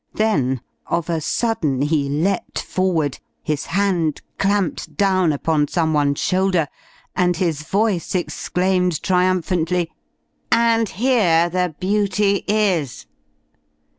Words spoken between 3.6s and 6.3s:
hand clamped down upon someone's